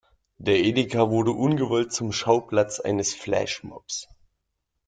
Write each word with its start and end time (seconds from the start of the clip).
Der 0.39 0.57
Edeka 0.57 1.11
wurde 1.11 1.29
ungewollt 1.29 1.93
zum 1.93 2.11
Schauplatz 2.11 2.79
eines 2.79 3.13
Flashmobs. 3.13 4.07